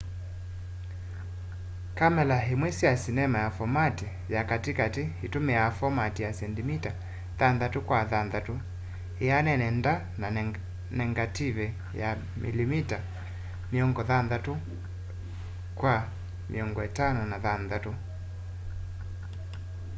kamela 1.97 2.37
imwe 2.53 2.69
sya 2.77 2.91
sinema 3.03 3.37
ya 3.43 3.49
fomati 3.57 4.07
ya 4.33 4.41
kati 4.49 4.71
kati 4.79 5.03
itumiaa 5.25 5.71
fomati 5.77 6.19
ya 6.25 6.31
sendimita 6.39 6.91
6 7.37 7.79
kwa 7.87 7.99
6 8.03 8.59
ianene 9.25 9.67
nda 9.77 9.93
na 10.21 10.27
negative 10.99 11.63
ya 12.01 12.09
milimita 12.43 12.97
56 13.73 14.55
kwa 15.79 15.93
56 16.51 17.93